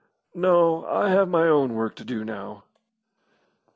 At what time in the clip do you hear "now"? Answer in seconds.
2.25-2.63